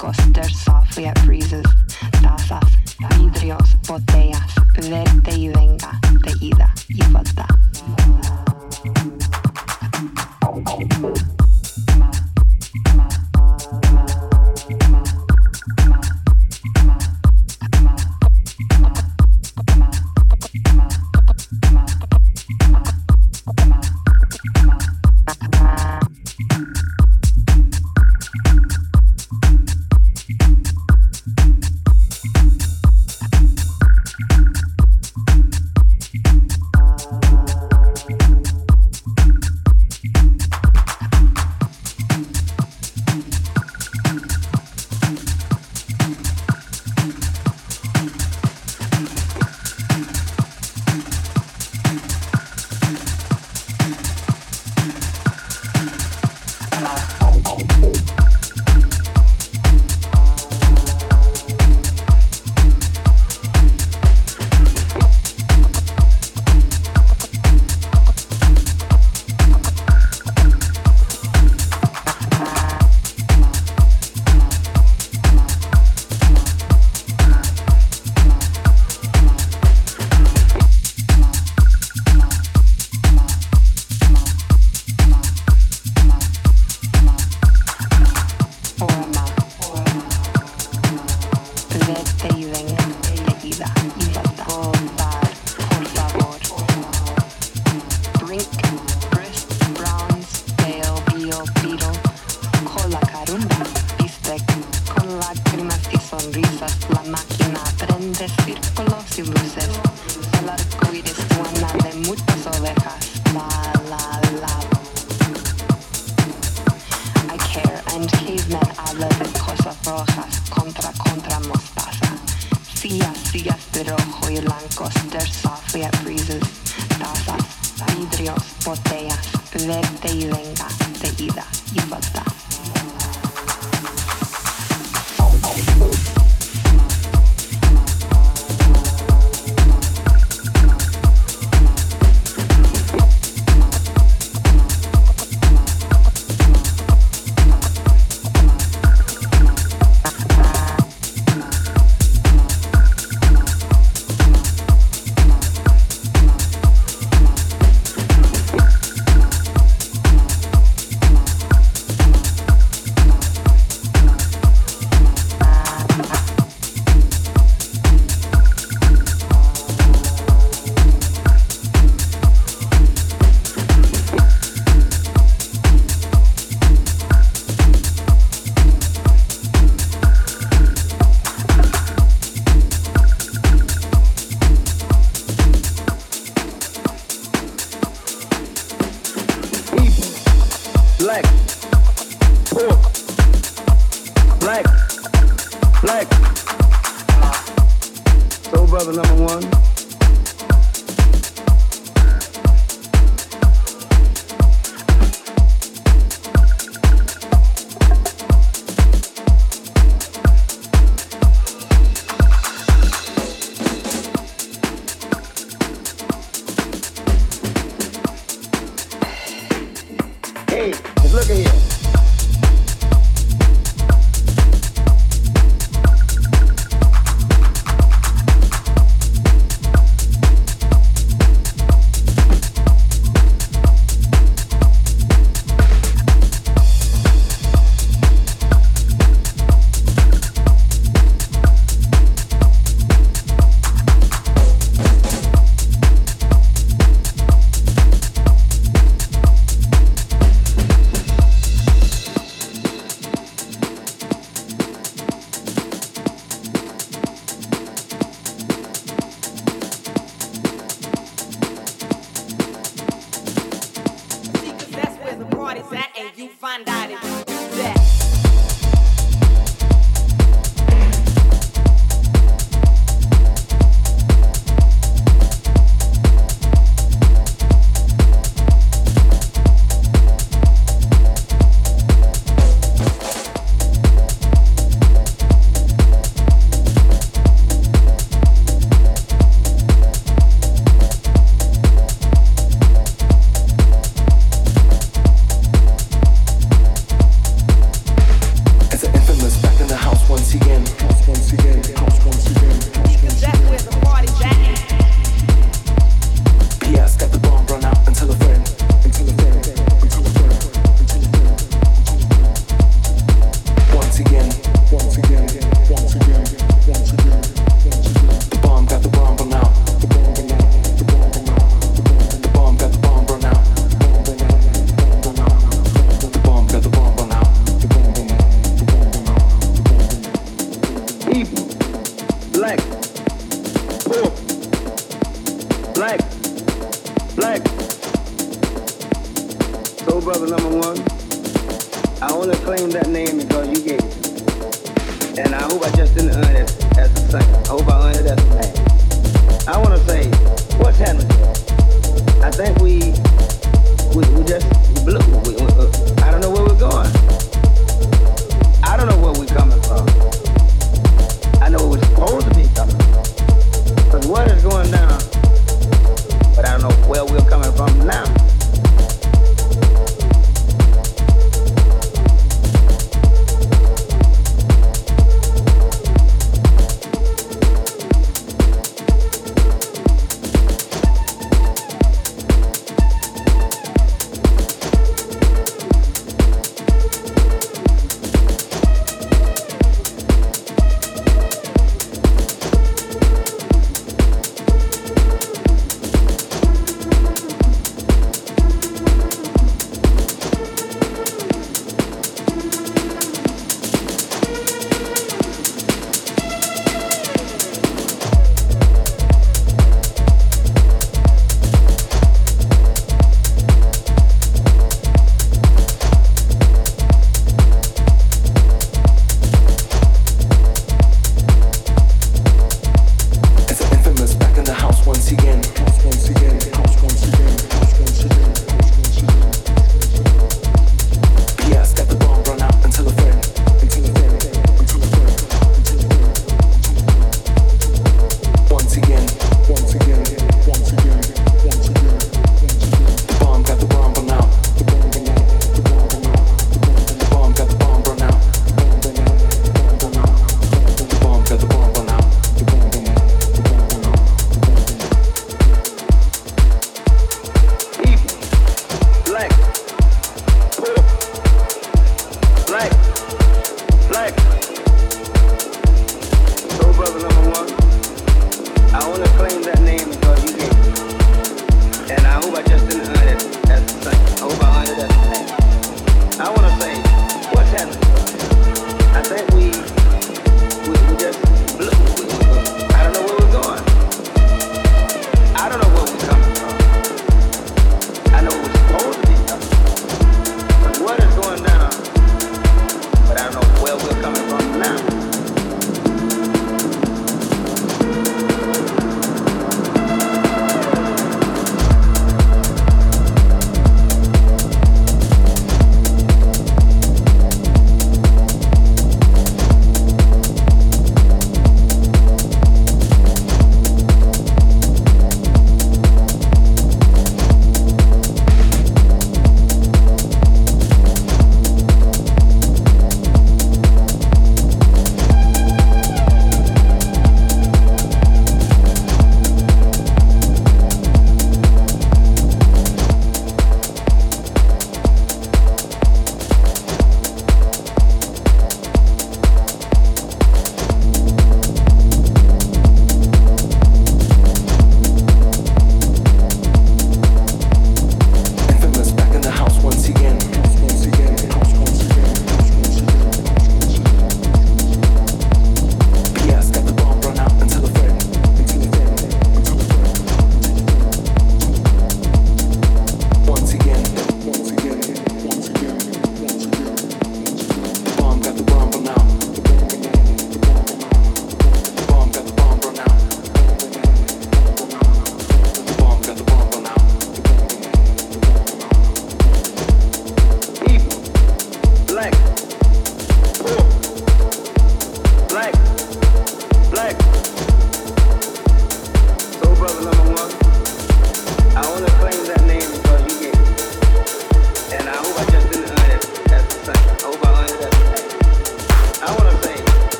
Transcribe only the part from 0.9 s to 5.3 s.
at friezes, tazas, vidrios, botellas, ver